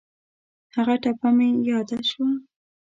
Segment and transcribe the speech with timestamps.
[0.75, 2.29] هغه ټپه مې یاد شوه.